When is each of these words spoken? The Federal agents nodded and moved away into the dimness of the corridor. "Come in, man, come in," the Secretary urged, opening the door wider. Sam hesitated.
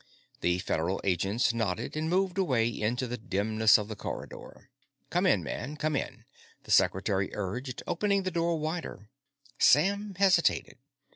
The 0.39 0.57
Federal 0.57 0.99
agents 1.03 1.53
nodded 1.53 1.95
and 1.95 2.09
moved 2.09 2.39
away 2.39 2.67
into 2.67 3.05
the 3.05 3.17
dimness 3.19 3.77
of 3.77 3.87
the 3.87 3.95
corridor. 3.95 4.71
"Come 5.11 5.27
in, 5.27 5.43
man, 5.43 5.75
come 5.77 5.95
in," 5.95 6.25
the 6.63 6.71
Secretary 6.71 7.29
urged, 7.33 7.83
opening 7.85 8.23
the 8.23 8.31
door 8.31 8.57
wider. 8.57 9.11
Sam 9.59 10.15
hesitated. 10.17 10.79